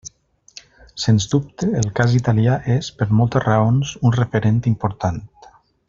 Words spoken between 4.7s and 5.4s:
important.